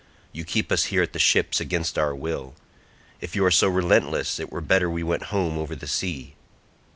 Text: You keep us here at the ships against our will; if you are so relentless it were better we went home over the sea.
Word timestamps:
You 0.31 0.45
keep 0.45 0.71
us 0.71 0.85
here 0.85 1.03
at 1.03 1.13
the 1.13 1.19
ships 1.19 1.59
against 1.61 1.95
our 1.95 2.15
will; 2.15 2.55
if 3.19 3.35
you 3.35 3.45
are 3.45 3.51
so 3.51 3.67
relentless 3.67 4.39
it 4.39 4.51
were 4.51 4.59
better 4.59 4.89
we 4.89 5.03
went 5.03 5.25
home 5.25 5.59
over 5.59 5.75
the 5.75 5.85
sea. 5.85 6.33